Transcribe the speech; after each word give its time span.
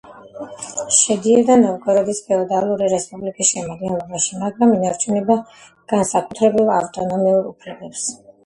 შედიოდა 0.99 1.57
ნოვგოროდის 1.63 2.21
ფეოდალური 2.29 2.89
რესპუბლიკის 2.95 3.51
შემადგენლობაში, 3.51 4.33
მაგრამ 4.47 4.75
ინარჩუნებდა 4.79 5.39
განსაკუთრებულ 5.95 6.77
ავტონომიურ 6.81 7.53
უფლებებს. 7.55 8.11